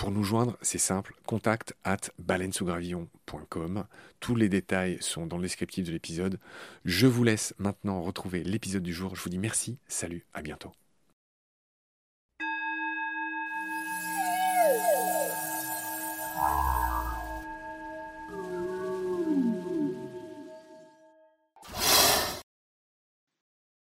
[0.00, 3.84] Pour nous joindre, c'est simple, contact at baleinesougravillon.com.
[4.18, 6.40] Tous les détails sont dans le descriptif de l'épisode.
[6.86, 9.14] Je vous laisse maintenant retrouver l'épisode du jour.
[9.14, 10.72] Je vous dis merci, salut, à bientôt.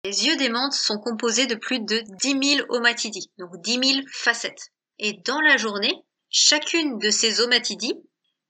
[0.06, 4.06] Les yeux des menthes sont composés de plus de 10 000 omatidies, donc 10 000
[4.10, 4.70] facettes.
[4.98, 5.94] Et dans la journée,
[6.30, 8.00] chacune de ces omatidies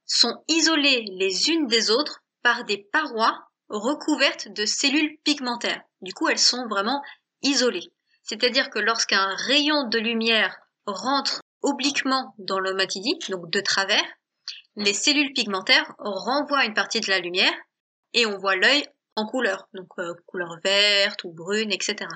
[0.06, 5.82] sont isolées les unes des autres par des parois recouvertes de cellules pigmentaires.
[6.00, 7.02] Du coup, elles sont vraiment
[7.42, 7.92] isolées.
[8.22, 10.56] C'est-à-dire que lorsqu'un rayon de lumière
[10.86, 14.04] rentre obliquement dans l'omatidie, donc de travers,
[14.76, 17.54] les cellules pigmentaires renvoient une partie de la lumière
[18.12, 18.86] et on voit l'œil
[19.16, 22.08] en couleur, donc euh, couleur verte ou brune, etc.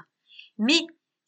[0.59, 0.81] Mais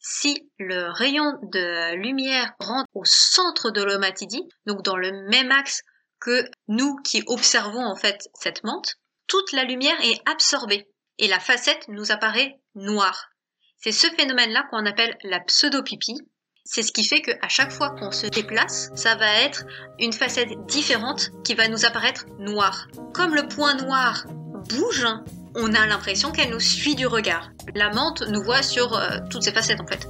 [0.03, 5.81] si le rayon de lumière rentre au centre de l'omatidie, donc dans le même axe
[6.19, 8.95] que nous qui observons en fait cette menthe,
[9.27, 10.87] toute la lumière est absorbée
[11.19, 13.29] et la facette nous apparaît noire.
[13.77, 16.19] C'est ce phénomène-là qu'on appelle la pseudopipie.
[16.65, 19.65] C'est ce qui fait qu'à chaque fois qu'on se déplace, ça va être
[19.99, 22.87] une facette différente qui va nous apparaître noire.
[23.13, 24.25] Comme le point noir
[24.69, 25.07] bouge,
[25.55, 27.51] on a l'impression qu'elle nous suit du regard.
[27.75, 30.07] La menthe nous voit sur euh, toutes ses facettes en fait.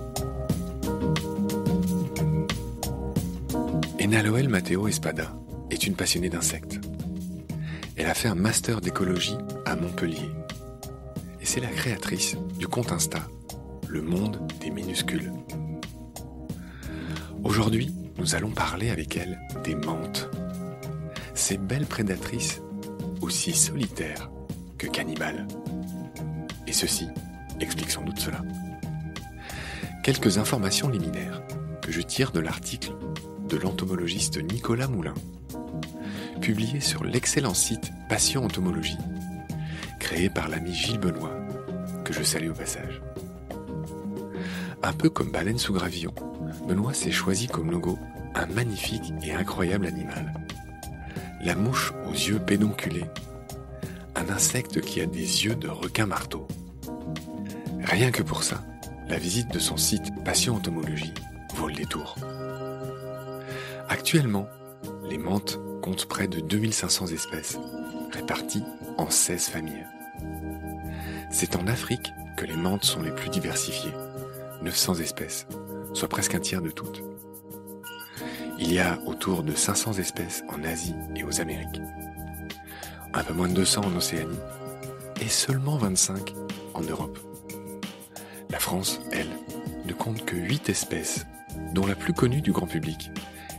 [4.02, 5.34] Enaloel Matteo Espada
[5.70, 6.80] est une passionnée d'insectes.
[7.96, 10.30] Elle a fait un master d'écologie à Montpellier.
[11.42, 13.20] Et c'est la créatrice du compte Insta,
[13.88, 15.32] Le Monde des Minuscules.
[17.44, 20.30] Aujourd'hui, nous allons parler avec elle des menthes.
[21.34, 22.62] Ces belles prédatrices,
[23.22, 24.30] aussi solitaires
[24.84, 25.48] que cannibales.
[26.68, 27.08] Et ceci
[27.62, 28.42] explique sans doute cela.
[30.04, 31.42] Quelques informations liminaires
[31.82, 32.92] que je tire de l'article
[33.48, 35.14] de l'entomologiste Nicolas Moulin,
[36.42, 38.98] publié sur l'excellent site Passion Entomologie,
[40.00, 41.38] créé par l'ami Gilles Benoît,
[42.04, 43.02] que je salue au passage.
[44.82, 46.14] Un peu comme Baleine sous gravillon,
[46.68, 47.98] Benoît s'est choisi comme logo
[48.36, 50.34] un magnifique et incroyable animal.
[51.42, 53.06] La mouche aux yeux pédonculés.
[54.24, 56.48] Un insecte qui a des yeux de requin marteau.
[57.84, 58.64] Rien que pour ça,
[59.10, 61.14] la visite de son site Passion Entomologie
[61.56, 62.16] vaut le détour.
[63.90, 64.48] Actuellement,
[65.10, 67.60] les menthes comptent près de 2500 espèces,
[68.12, 68.64] réparties
[68.98, 69.88] en 16 familles.
[71.30, 73.94] C'est en Afrique que les menthes sont les plus diversifiées,
[74.62, 75.48] 900 espèces,
[75.94, 77.04] soit presque un tiers de toutes.
[78.58, 81.82] Il y a autour de 500 espèces en Asie et aux Amériques,
[83.14, 84.40] un peu moins de 200 en Océanie,
[85.22, 86.34] et seulement 25
[86.74, 87.20] en Europe.
[88.50, 89.30] La France, elle,
[89.86, 91.26] ne compte que 8 espèces,
[91.74, 93.12] dont la plus connue du grand public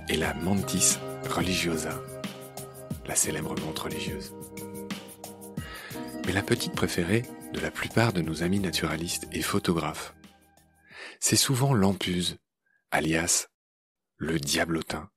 [0.09, 0.99] est la Mantis
[1.31, 2.01] religiosa,
[3.06, 4.35] la célèbre montre religieuse.
[6.27, 7.23] Mais la petite préférée
[7.53, 10.15] de la plupart de nos amis naturalistes et photographes,
[11.21, 12.39] c'est souvent l'ampuse,
[12.91, 13.49] alias
[14.17, 15.11] le diablotin,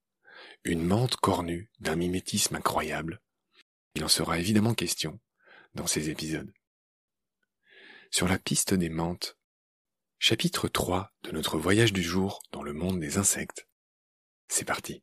[0.64, 3.22] une menthe cornue d'un mimétisme incroyable.
[3.98, 5.20] Il en sera évidemment question
[5.74, 6.54] dans ces épisodes.
[8.12, 9.40] Sur la piste des menthes,
[10.20, 13.68] chapitre 3 de notre voyage du jour dans le monde des insectes.
[14.50, 15.02] C'est parti.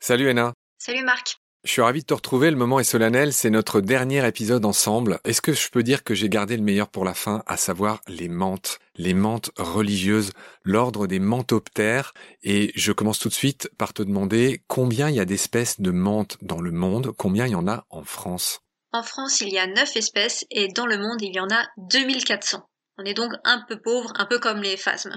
[0.00, 0.54] Salut Anna.
[0.78, 1.43] Salut Marc.
[1.64, 5.18] Je suis ravi de te retrouver, le moment est solennel, c'est notre dernier épisode ensemble.
[5.24, 8.02] Est-ce que je peux dire que j'ai gardé le meilleur pour la fin, à savoir
[8.06, 10.32] les menthes, les menthes religieuses,
[10.62, 12.12] l'ordre des mentoptères,
[12.42, 15.90] et je commence tout de suite par te demander combien il y a d'espèces de
[15.90, 18.60] menthes dans le monde, combien il y en a en France?
[18.92, 21.66] En France, il y a 9 espèces, et dans le monde, il y en a
[21.78, 22.62] 2400.
[22.98, 25.14] On est donc un peu pauvre, un peu comme les phasmes.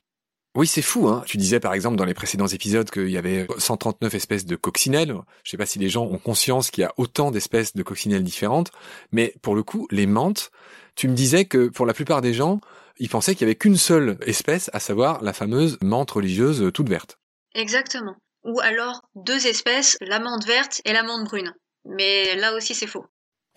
[0.57, 1.07] Oui, c'est fou.
[1.07, 1.21] Hein.
[1.27, 5.13] Tu disais par exemple dans les précédents épisodes qu'il y avait 139 espèces de coccinelles.
[5.43, 8.23] Je sais pas si les gens ont conscience qu'il y a autant d'espèces de coccinelles
[8.23, 8.71] différentes,
[9.11, 10.49] mais pour le coup, les menthes,
[10.95, 12.59] tu me disais que pour la plupart des gens,
[12.97, 16.89] ils pensaient qu'il y avait qu'une seule espèce, à savoir la fameuse menthe religieuse toute
[16.89, 17.19] verte.
[17.53, 18.15] Exactement.
[18.43, 21.53] Ou alors deux espèces, la menthe verte et la menthe brune.
[21.85, 23.05] Mais là aussi, c'est faux.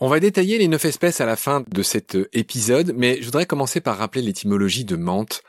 [0.00, 3.46] On va détailler les neuf espèces à la fin de cet épisode, mais je voudrais
[3.46, 5.42] commencer par rappeler l'étymologie de menthe.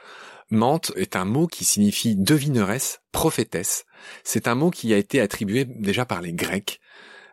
[0.51, 3.85] Mante est un mot qui signifie devineresse, prophétesse.
[4.25, 6.81] C'est un mot qui a été attribué déjà par les Grecs.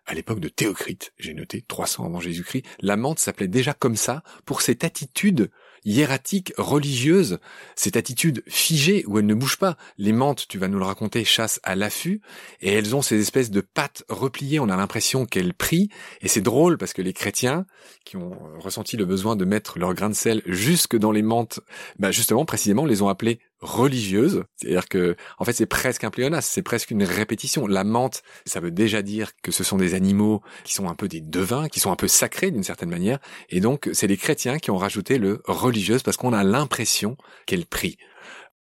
[0.06, 4.22] À l'époque de Théocrite, j'ai noté 300 avant Jésus-Christ, la menthe s'appelait déjà comme ça
[4.46, 5.50] pour cette attitude
[5.84, 7.38] hiératique, religieuse,
[7.76, 9.76] cette attitude figée où elle ne bouge pas.
[9.96, 12.20] Les menthes, tu vas nous le raconter, chassent à l'affût
[12.60, 14.60] et elles ont ces espèces de pattes repliées.
[14.60, 15.88] On a l'impression qu'elles prient
[16.20, 17.66] et c'est drôle parce que les chrétiens
[18.04, 21.60] qui ont ressenti le besoin de mettre leur grain de sel jusque dans les menthes,
[21.98, 26.48] bah justement, précisément, les ont appelées religieuse, c'est-à-dire que en fait c'est presque un pléonasme,
[26.52, 27.66] c'est presque une répétition.
[27.66, 31.08] La menthe, ça veut déjà dire que ce sont des animaux qui sont un peu
[31.08, 33.18] des devins, qui sont un peu sacrés d'une certaine manière,
[33.50, 37.16] et donc c'est les chrétiens qui ont rajouté le religieuse parce qu'on a l'impression
[37.46, 37.98] qu'elle prie.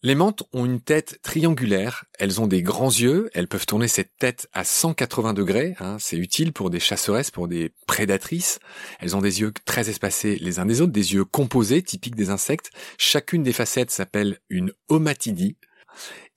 [0.05, 4.15] Les menthes ont une tête triangulaire, elles ont des grands yeux, elles peuvent tourner cette
[4.19, 8.59] tête à 180 degrés, hein, c'est utile pour des chasseresses, pour des prédatrices.
[8.99, 12.29] Elles ont des yeux très espacés les uns des autres, des yeux composés, typiques des
[12.29, 12.69] insectes.
[12.99, 15.57] Chacune des facettes s'appelle une omatidie.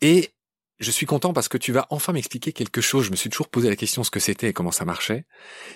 [0.01, 0.31] Et
[0.79, 3.05] je suis content parce que tu vas enfin m'expliquer quelque chose.
[3.05, 5.27] Je me suis toujours posé la question ce que c'était et comment ça marchait.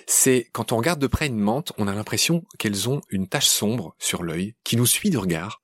[0.07, 3.45] C'est quand on regarde de près une menthe, on a l'impression qu'elles ont une tache
[3.45, 5.62] sombre sur l'œil qui nous suit du regard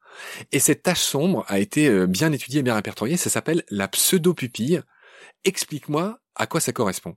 [0.51, 3.18] et cette tache sombre a été euh, bien étudiée, bien répertoriée.
[3.18, 4.81] Ça s'appelle la pseudopupille.
[5.44, 7.16] Explique-moi à quoi ça correspond.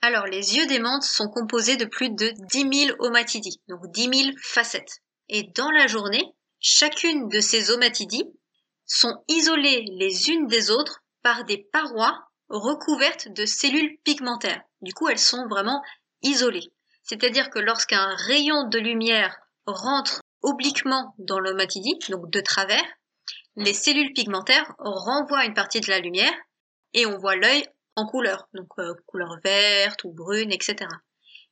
[0.00, 4.02] Alors, les yeux des menthes sont composés de plus de 10 000 omatidies, donc 10
[4.02, 5.00] 000 facettes.
[5.28, 6.24] Et dans la journée,
[6.60, 8.30] chacune de ces omatidies
[8.86, 14.62] sont isolées les unes des autres par des parois recouvertes de cellules pigmentaires.
[14.80, 15.82] Du coup, elles sont vraiment
[16.22, 16.72] isolées.
[17.02, 19.36] C'est-à-dire que lorsqu'un rayon de lumière
[19.66, 22.84] rentre obliquement dans l'omatidie, donc de travers,
[23.56, 26.34] les cellules pigmentaires renvoient une partie de la lumière
[26.94, 30.88] et on voit l'œil en couleur, donc euh, couleur verte ou brune, etc.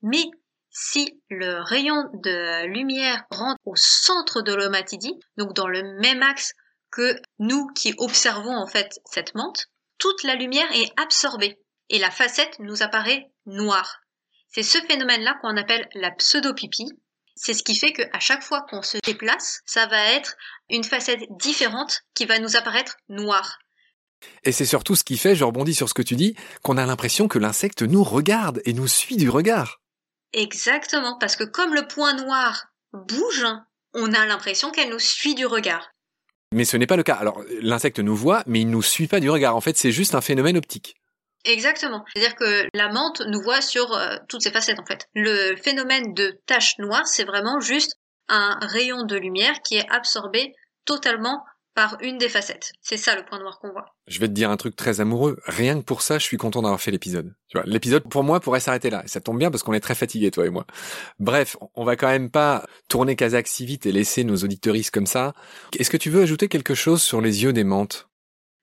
[0.02, 0.24] Mais
[0.70, 6.52] si le rayon de lumière rentre au centre de l'omatidie, donc dans le même axe
[6.90, 9.66] que nous qui observons en fait cette menthe,
[9.98, 11.58] toute la lumière est absorbée
[11.88, 14.00] et la facette nous apparaît noire.
[14.48, 16.92] C'est ce phénomène-là qu'on appelle la pseudopupille
[17.36, 20.36] c'est ce qui fait qu'à chaque fois qu'on se déplace, ça va être
[20.70, 23.58] une facette différente qui va nous apparaître noire.
[24.44, 26.86] Et c'est surtout ce qui fait, je rebondis sur ce que tu dis, qu'on a
[26.86, 29.80] l'impression que l'insecte nous regarde et nous suit du regard.
[30.32, 33.46] Exactement, parce que comme le point noir bouge,
[33.92, 35.90] on a l'impression qu'elle nous suit du regard.
[36.52, 37.14] Mais ce n'est pas le cas.
[37.14, 39.56] Alors, l'insecte nous voit, mais il ne nous suit pas du regard.
[39.56, 40.96] En fait, c'est juste un phénomène optique.
[41.46, 42.04] Exactement.
[42.14, 45.08] C'est-à-dire que la menthe nous voit sur euh, toutes ses facettes en fait.
[45.14, 47.96] Le phénomène de tache noire, c'est vraiment juste
[48.28, 51.44] un rayon de lumière qui est absorbé totalement
[51.76, 52.72] par une des facettes.
[52.80, 53.84] C'est ça le point noir qu'on voit.
[54.06, 55.38] Je vais te dire un truc très amoureux.
[55.44, 57.34] Rien que pour ça, je suis content d'avoir fait l'épisode.
[57.48, 59.02] Tu vois, l'épisode pour moi pourrait s'arrêter là.
[59.06, 60.66] Ça tombe bien parce qu'on est très fatigués, toi et moi.
[61.20, 65.06] Bref, on va quand même pas tourner Kazakh si vite et laisser nos auditoristes comme
[65.06, 65.34] ça.
[65.78, 68.08] Est-ce que tu veux ajouter quelque chose sur les yeux des menthes?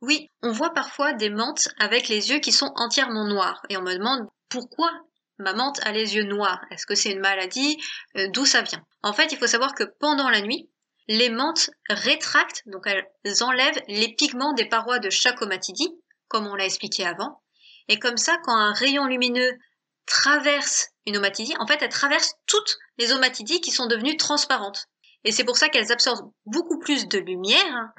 [0.03, 3.81] Oui, on voit parfois des menthes avec les yeux qui sont entièrement noirs et on
[3.81, 4.91] me demande pourquoi
[5.37, 6.59] ma menthe a les yeux noirs?
[6.71, 7.81] Est-ce que c'est une maladie?
[8.17, 8.83] Euh, D'où ça vient?
[9.01, 10.69] En fait, il faut savoir que pendant la nuit,
[11.07, 15.95] les menthes rétractent, donc elles enlèvent les pigments des parois de chaque omatidie,
[16.27, 17.41] comme on l'a expliqué avant.
[17.87, 19.57] Et comme ça, quand un rayon lumineux
[20.05, 24.87] traverse une omatidie, en fait, elle traverse toutes les omatidies qui sont devenues transparentes.
[25.23, 27.93] Et c'est pour ça qu'elles absorbent beaucoup plus de lumière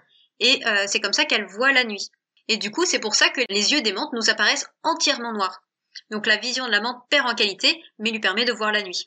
[0.45, 2.11] et euh, c'est comme ça qu'elle voit la nuit.
[2.49, 5.63] Et du coup, c'est pour ça que les yeux des menthes nous apparaissent entièrement noirs.
[6.11, 8.83] Donc la vision de la menthe perd en qualité, mais lui permet de voir la
[8.83, 9.07] nuit.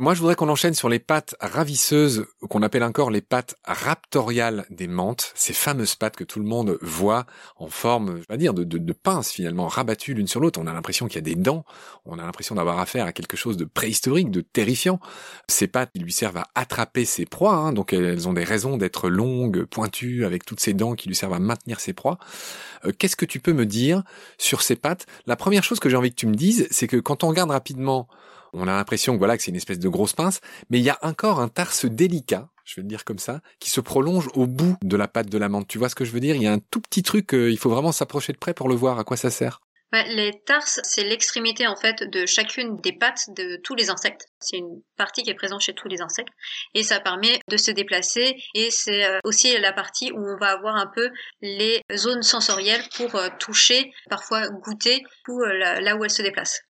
[0.00, 4.64] Moi, je voudrais qu'on enchaîne sur les pattes ravisseuses, qu'on appelle encore les pattes raptoriales
[4.70, 7.26] des menthes, ces fameuses pattes que tout le monde voit
[7.56, 10.58] en forme, je vais dire, de, de, de pince finalement, rabattues l'une sur l'autre.
[10.58, 11.66] On a l'impression qu'il y a des dents,
[12.06, 15.00] on a l'impression d'avoir affaire à quelque chose de préhistorique, de terrifiant.
[15.48, 18.78] Ces pattes, ils lui servent à attraper ses proies, hein, donc elles ont des raisons
[18.78, 22.16] d'être longues, pointues, avec toutes ces dents qui lui servent à maintenir ses proies.
[22.86, 24.02] Euh, Qu'est-ce que tu peux me dire
[24.38, 25.04] sur ces pattes?
[25.26, 27.50] La première chose que j'ai envie que tu me dises, c'est que quand on regarde
[27.50, 28.08] rapidement
[28.52, 30.40] on a l'impression que voilà que c'est une espèce de grosse pince,
[30.70, 33.70] mais il y a encore un tarse délicat, je vais le dire comme ça, qui
[33.70, 35.48] se prolonge au bout de la patte de la.
[35.68, 36.36] Tu vois ce que je veux dire?
[36.36, 38.68] Il y a un tout petit truc, euh, il faut vraiment s'approcher de près pour
[38.68, 38.98] le voir.
[38.98, 39.60] À quoi ça sert
[39.92, 44.28] les tarses, c'est l'extrémité en fait de chacune des pattes de tous les insectes.
[44.38, 46.32] C'est une partie qui est présente chez tous les insectes
[46.74, 50.52] et ça permet de se déplacer et c'est euh, aussi la partie où on va
[50.52, 51.10] avoir un peu
[51.42, 56.62] les zones sensorielles pour euh, toucher, parfois goûter, là où elles se déplacent.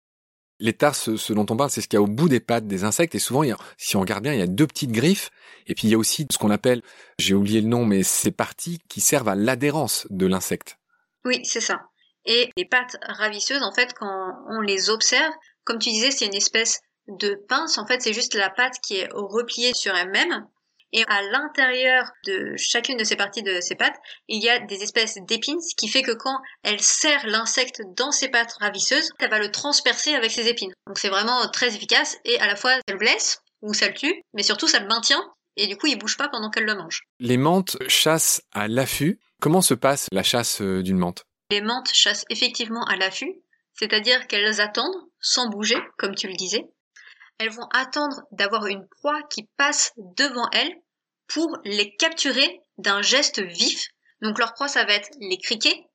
[0.60, 2.68] Les tarses, ce dont on parle, c'est ce qu'il y a au bout des pattes
[2.68, 3.16] des insectes.
[3.16, 3.44] Et souvent,
[3.78, 5.30] si on regarde bien, il y a deux petites griffes.
[5.68, 6.82] Et puis, il y a aussi ce qu'on appelle,
[7.18, 10.78] j'ai oublié le nom, mais ces parties qui servent à l'adhérence de l'insecte.
[11.24, 11.80] Oui, c'est ça.
[12.26, 15.32] Et les pattes ravisseuses, en fait, quand on les observe,
[15.64, 17.78] comme tu disais, c'est une espèce de pince.
[17.78, 20.46] En fait, c'est juste la patte qui est repliée sur elle-même.
[20.92, 24.82] Et à l'intérieur de chacune de ces parties de ces pattes, il y a des
[24.82, 29.30] espèces d'épines, ce qui fait que quand elle serre l'insecte dans ses pattes ravisseuses, elle
[29.30, 30.74] va le transpercer avec ses épines.
[30.88, 33.94] Donc c'est vraiment très efficace et à la fois ça le blesse ou ça le
[33.94, 35.24] tue, mais surtout ça le maintient
[35.58, 37.04] et du coup il bouge pas pendant qu'elle le mange.
[37.20, 39.20] Les menthes chassent à l'affût.
[39.42, 41.24] Comment se passe la chasse euh, d'une menthe?
[41.52, 43.42] Les menthes chassent effectivement à l'affût,
[43.74, 46.66] c'est-à-dire qu'elles attendent sans bouger, comme tu le disais,
[47.40, 50.76] elles vont attendre d'avoir une proie qui passe devant elles
[51.28, 53.88] pour les capturer d'un geste vif.
[54.22, 55.86] Donc leur proie, ça va être les criquets,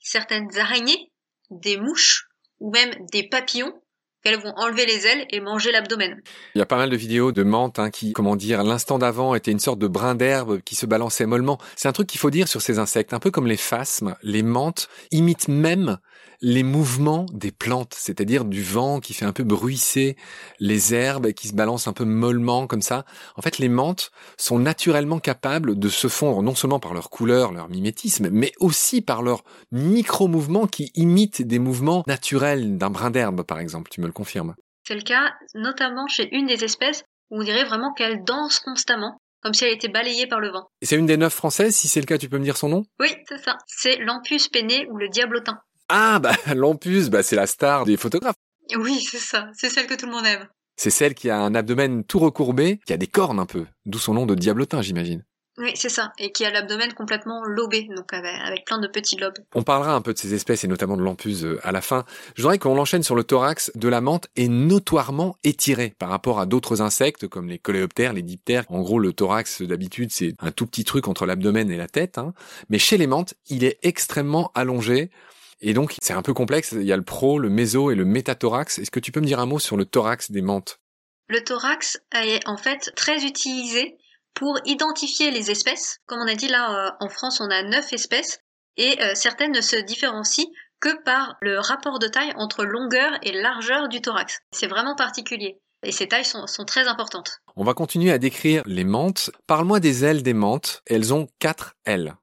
[0.00, 1.12] certaines araignées,
[1.50, 2.26] des mouches
[2.60, 3.72] ou même des papillons
[4.22, 6.20] qu'elles vont enlever les ailes et manger l'abdomen.
[6.54, 9.34] Il y a pas mal de vidéos de menthes hein, qui, comment dire, l'instant d'avant
[9.34, 11.58] était une sorte de brin d'herbe qui se balançait mollement.
[11.76, 14.42] C'est un truc qu'il faut dire sur ces insectes, un peu comme les phasmes, les
[14.42, 15.98] menthes imitent même
[16.40, 20.16] les mouvements des plantes, c'est-à-dire du vent qui fait un peu bruisser
[20.58, 23.04] les herbes et qui se balancent un peu mollement comme ça.
[23.36, 27.52] En fait, les menthes sont naturellement capables de se fondre non seulement par leur couleur,
[27.52, 33.42] leur mimétisme, mais aussi par leurs micro-mouvements qui imitent des mouvements naturels d'un brin d'herbe,
[33.42, 33.90] par exemple.
[33.90, 37.64] Tu me le confirmes C'est le cas notamment chez une des espèces où on dirait
[37.64, 40.68] vraiment qu'elle danse constamment comme si elle était balayée par le vent.
[40.80, 42.68] Et c'est une des neuf françaises, si c'est le cas, tu peux me dire son
[42.68, 42.82] nom?
[42.98, 43.58] Oui, c'est ça.
[43.68, 45.60] C'est l'Ampus peiné ou le diablotin.
[45.88, 48.36] Ah, bah, Lampus, bah, c'est la star des photographes.
[48.76, 49.48] Oui, c'est ça.
[49.54, 50.48] C'est celle que tout le monde aime.
[50.76, 53.66] C'est celle qui a un abdomen tout recourbé, qui a des cornes un peu.
[53.86, 55.24] D'où son nom de diablotin, j'imagine.
[55.58, 56.12] Oui, c'est ça.
[56.18, 59.38] Et qui a l'abdomen complètement lobé, donc avec, avec, plein de petits lobes.
[59.54, 62.04] On parlera un peu de ces espèces et notamment de l'ampus euh, à la fin.
[62.34, 66.40] Je voudrais qu'on l'enchaîne sur le thorax de la menthe est notoirement étiré par rapport
[66.40, 68.64] à d'autres insectes comme les coléoptères, les diptères.
[68.68, 72.18] En gros, le thorax d'habitude, c'est un tout petit truc entre l'abdomen et la tête.
[72.18, 72.34] Hein.
[72.68, 75.10] Mais chez les menthes, il est extrêmement allongé.
[75.60, 76.72] Et donc, c'est un peu complexe.
[76.72, 78.78] Il y a le pro, le méso et le métathorax.
[78.78, 80.78] Est-ce que tu peux me dire un mot sur le thorax des menthes
[81.28, 83.96] Le thorax est en fait très utilisé
[84.34, 85.98] pour identifier les espèces.
[86.06, 88.40] Comme on a dit là, en France, on a neuf espèces
[88.76, 90.46] et euh, certaines ne se différencient
[90.80, 94.40] que par le rapport de taille entre longueur et largeur du thorax.
[94.52, 95.58] C'est vraiment particulier.
[95.82, 97.40] Et ces tailles sont, sont, très importantes.
[97.54, 99.30] On va continuer à décrire les menthes.
[99.46, 100.82] Parle-moi des ailes des menthes.
[100.86, 102.16] Elles ont quatre ailes.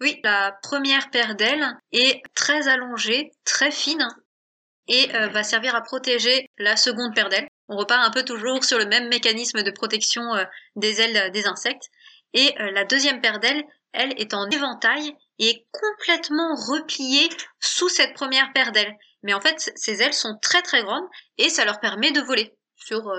[0.00, 4.06] Oui, la première paire d'ailes est très allongée, très fine,
[4.88, 7.48] et euh, va servir à protéger la seconde paire d'ailes.
[7.68, 10.44] On repart un peu toujours sur le même mécanisme de protection euh,
[10.76, 11.88] des ailes des insectes.
[12.32, 17.28] Et euh, la deuxième paire d'ailes, elle est en éventail et est complètement repliée
[17.60, 18.94] sous cette première paire d'ailes.
[19.22, 22.54] Mais en fait, ces ailes sont très très grandes et ça leur permet de voler
[22.76, 23.12] sur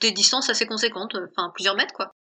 [0.00, 2.14] des distances assez conséquentes, enfin plusieurs mètres quoi.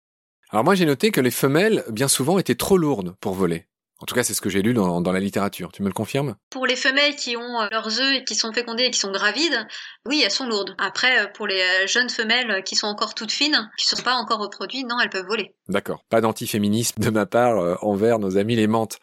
[0.50, 3.66] Alors moi j'ai noté que les femelles, bien souvent, étaient trop lourdes pour voler.
[4.02, 5.70] En tout cas, c'est ce que j'ai lu dans, dans, la littérature.
[5.70, 6.34] Tu me le confirmes?
[6.50, 9.12] Pour les femelles qui ont euh, leurs œufs et qui sont fécondées et qui sont
[9.12, 9.66] gravides,
[10.06, 10.74] oui, elles sont lourdes.
[10.78, 14.02] Après, euh, pour les euh, jeunes femelles qui sont encore toutes fines, qui ne sont
[14.02, 15.54] pas encore reproduites, non, elles peuvent voler.
[15.68, 16.04] D'accord.
[16.10, 18.98] Pas d'antiféminisme de ma part envers nos amis les menthes.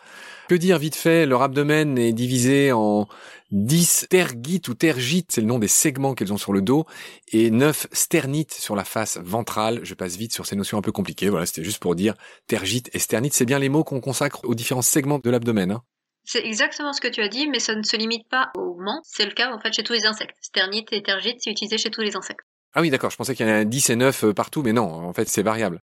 [0.49, 3.07] Que dire vite fait Leur abdomen est divisé en
[3.51, 6.87] 10 tergites ou tergites, c'est le nom des segments qu'elles ont sur le dos,
[7.31, 9.81] et 9 sternites sur la face ventrale.
[9.83, 11.29] Je passe vite sur ces notions un peu compliquées.
[11.29, 12.15] Voilà, c'était juste pour dire
[12.47, 13.35] tergite et sternite.
[13.35, 15.69] C'est bien les mots qu'on consacre aux différents segments de l'abdomen.
[15.69, 15.83] Hein
[16.23, 19.05] c'est exactement ce que tu as dit, mais ça ne se limite pas aux menthes.
[19.05, 20.35] C'est le cas en fait chez tous les insectes.
[20.41, 22.47] Sternite et tergite, c'est utilisé chez tous les insectes.
[22.73, 23.11] Ah oui, d'accord.
[23.11, 24.85] Je pensais qu'il y en avait 10 et 9 partout, mais non.
[24.85, 25.79] En fait, c'est variable.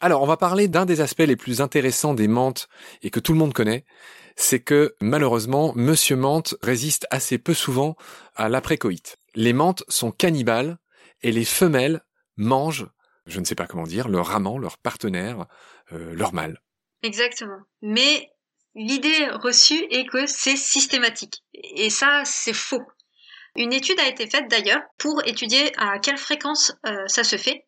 [0.00, 2.68] Alors, on va parler d'un des aspects les plus intéressants des menthes
[3.02, 3.84] et que tout le monde connaît,
[4.36, 7.96] c'est que malheureusement, Monsieur Mante résiste assez peu souvent
[8.34, 9.18] à l'après-coït.
[9.34, 10.78] Les mantes sont cannibales
[11.22, 12.02] et les femelles
[12.36, 12.86] mangent,
[13.26, 15.46] je ne sais pas comment dire, leur amant, leur partenaire,
[15.92, 16.60] euh, leur mâle.
[17.02, 17.58] Exactement.
[17.82, 18.30] Mais
[18.74, 21.44] l'idée reçue est que c'est systématique.
[21.52, 22.82] Et ça, c'est faux.
[23.54, 27.66] Une étude a été faite d'ailleurs pour étudier à quelle fréquence euh, ça se fait.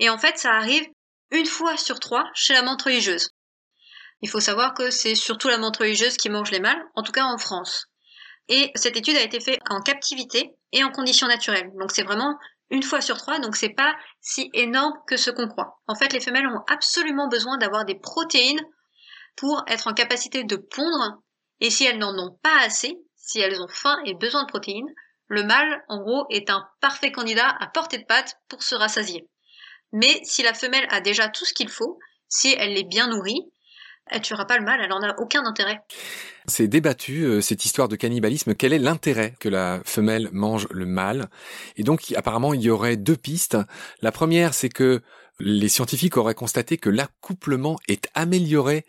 [0.00, 0.86] Et en fait, ça arrive
[1.30, 3.30] une fois sur trois chez la menthe religieuse.
[4.20, 7.12] Il faut savoir que c'est surtout la menthe religieuse qui mange les mâles, en tout
[7.12, 7.86] cas en France.
[8.48, 11.70] Et cette étude a été faite en captivité et en conditions naturelles.
[11.78, 12.38] Donc c'est vraiment
[12.70, 15.80] une fois sur trois, donc c'est pas si énorme que ce qu'on croit.
[15.86, 18.60] En fait, les femelles ont absolument besoin d'avoir des protéines
[19.36, 21.22] pour être en capacité de pondre,
[21.60, 24.92] et si elles n'en ont pas assez, si elles ont faim et besoin de protéines,
[25.28, 29.28] le mâle, en gros, est un parfait candidat à portée de patte pour se rassasier.
[29.92, 33.42] Mais si la femelle a déjà tout ce qu'il faut, si elle est bien nourrie,
[34.10, 35.80] elle tuera pas le mâle, elle en a aucun intérêt.
[36.46, 38.54] C'est débattu euh, cette histoire de cannibalisme.
[38.54, 41.28] Quel est l'intérêt que la femelle mange le mâle
[41.76, 43.58] Et donc apparemment il y aurait deux pistes.
[44.00, 45.02] La première, c'est que
[45.40, 48.84] les scientifiques auraient constaté que l'accouplement est amélioré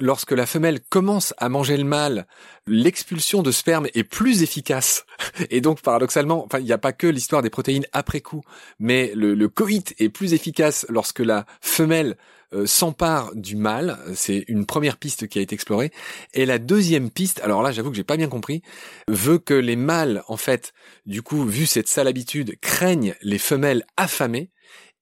[0.00, 2.26] lorsque la femelle commence à manger le mâle,
[2.66, 5.04] l'expulsion de sperme est plus efficace.
[5.50, 8.42] Et donc, paradoxalement, enfin, il n'y a pas que l'histoire des protéines après coup,
[8.78, 12.16] mais le, coït est plus efficace lorsque la femelle
[12.52, 13.98] euh, s'empare du mâle.
[14.14, 15.92] C'est une première piste qui a été explorée.
[16.34, 18.62] Et la deuxième piste, alors là, j'avoue que j'ai pas bien compris,
[19.08, 20.72] veut que les mâles, en fait,
[21.06, 24.50] du coup, vu cette sale habitude, craignent les femelles affamées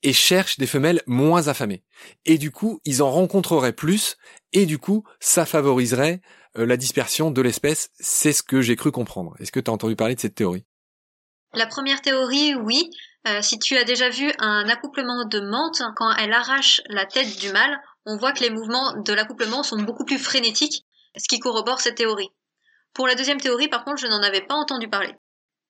[0.03, 1.83] et cherchent des femelles moins affamées.
[2.25, 4.17] Et du coup, ils en rencontreraient plus,
[4.53, 6.21] et du coup, ça favoriserait
[6.57, 7.91] euh, la dispersion de l'espèce.
[7.99, 9.35] C'est ce que j'ai cru comprendre.
[9.41, 10.65] Est-ce que tu as entendu parler de cette théorie?
[11.55, 12.91] La première théorie, oui.
[13.27, 17.39] Euh, si tu as déjà vu un accouplement de menthe, quand elle arrache la tête
[17.39, 20.85] du mâle, on voit que les mouvements de l'accouplement sont beaucoup plus frénétiques,
[21.17, 22.31] ce qui corrobore cette théorie.
[22.95, 25.15] Pour la deuxième théorie, par contre, je n'en avais pas entendu parler.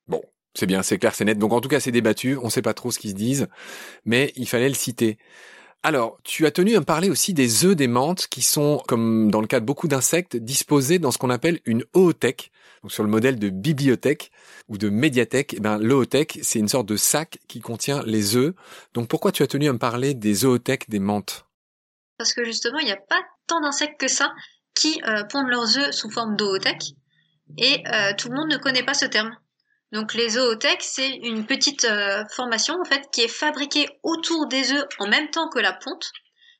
[0.07, 0.23] Bon,
[0.59, 1.39] c'est bien, c'est clair, c'est net.
[1.39, 3.49] Donc en tout cas, c'est débattu, on ne sait pas trop ce qu'ils se disent,
[4.05, 5.19] mais il fallait le citer.
[5.85, 9.31] Alors, tu as tenu à me parler aussi des œufs des menthes qui sont, comme
[9.31, 12.51] dans le cas de beaucoup d'insectes, disposés dans ce qu'on appelle une oothèque.
[12.83, 14.33] Donc sur le modèle de bibliothèque
[14.69, 18.55] ou de médiathèque, eh ben, l'oothèque, c'est une sorte de sac qui contient les œufs.
[18.95, 21.47] Donc pourquoi tu as tenu à me parler des oothèques des menthes?
[22.19, 24.33] Parce que justement, il n'y a pas tant d'insectes que ça
[24.75, 26.95] qui euh, pondent leurs œufs sous forme d'oothèque.
[27.57, 29.37] Et euh, tout le monde ne connaît pas ce terme.
[29.93, 34.73] Donc les zoothèques, c'est une petite euh, formation en fait qui est fabriquée autour des
[34.73, 36.13] œufs en même temps que la ponte.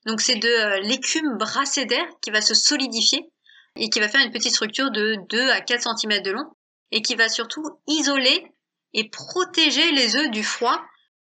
[0.07, 3.31] Donc c'est de euh, l'écume brassée d'air qui va se solidifier
[3.77, 6.51] et qui va faire une petite structure de 2 à 4 cm de long
[6.91, 8.47] et qui va surtout isoler
[8.95, 10.81] et protéger les œufs du froid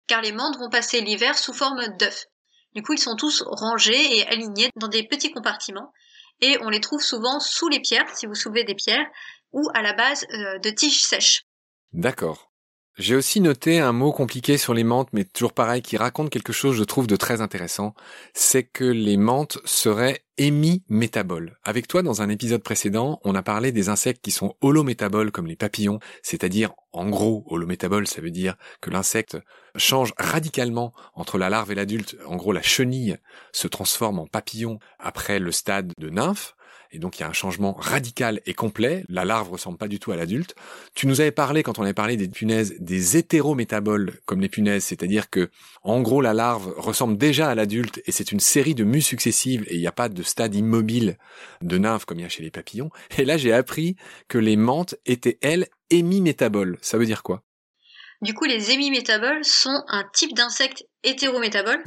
[0.06, 2.26] car les mandres vont passer l'hiver sous forme d'œufs.
[2.74, 5.92] Du coup, ils sont tous rangés et alignés dans des petits compartiments
[6.40, 9.06] et on les trouve souvent sous les pierres si vous soulevez des pierres
[9.52, 11.42] ou à la base euh, de tiges sèches.
[11.92, 12.52] D'accord.
[12.98, 16.52] J'ai aussi noté un mot compliqué sur les menthes, mais toujours pareil, qui raconte quelque
[16.52, 17.94] chose, je trouve, de très intéressant.
[18.34, 21.58] C'est que les menthes seraient hémimétaboles.
[21.64, 25.46] Avec toi, dans un épisode précédent, on a parlé des insectes qui sont holométaboles, comme
[25.46, 29.38] les papillons, c'est-à-dire, en gros, holométabole, ça veut dire que l'insecte
[29.76, 32.16] change radicalement entre la larve et l'adulte.
[32.26, 33.16] En gros, la chenille
[33.52, 36.56] se transforme en papillon après le stade de nymphe
[36.92, 39.04] et donc il y a un changement radical et complet.
[39.08, 40.54] La larve ressemble pas du tout à l'adulte.
[40.94, 44.84] Tu nous avais parlé quand on avait parlé des punaises des hétérométaboles comme les punaises,
[44.84, 45.50] c'est-à-dire que
[45.82, 49.64] en gros la larve ressemble déjà à l'adulte et c'est une série de mues successives
[49.68, 51.16] et il n'y a pas de stade immobile
[51.62, 52.90] de nymphe comme il y a chez les papillons.
[53.16, 53.96] Et là j'ai appris
[54.28, 56.78] que les menthes étaient elles hémimétaboles.
[56.82, 57.42] Ça veut dire quoi?
[58.22, 61.82] Du coup, les hémimétaboles sont un type d'insectes hétérométaboles,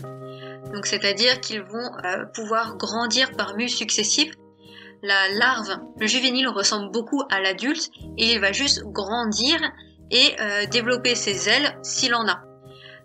[0.74, 4.34] donc c'est-à-dire qu'ils vont euh, pouvoir grandir par mues successives
[5.06, 9.60] la larve, le juvénile ressemble beaucoup à l'adulte et il va juste grandir
[10.12, 12.44] et euh, développer ses ailes s'il en a.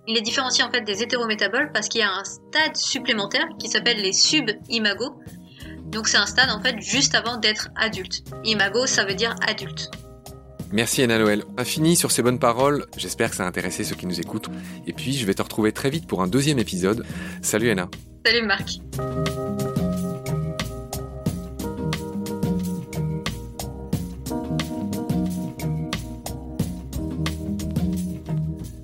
[0.07, 3.69] Il est différencié en fait des hétérométaboles parce qu'il y a un stade supplémentaire qui
[3.69, 5.21] s'appelle les sub-imago.
[5.85, 8.23] Donc c'est un stade en fait juste avant d'être adulte.
[8.45, 9.91] Imago ça veut dire adulte.
[10.73, 11.45] Merci Anna Noël.
[11.57, 12.87] On a fini sur ces bonnes paroles.
[12.97, 14.49] J'espère que ça a intéressé ceux qui nous écoutent.
[14.87, 17.05] Et puis je vais te retrouver très vite pour un deuxième épisode.
[17.43, 17.89] Salut Anna.
[18.25, 18.81] Salut Marc.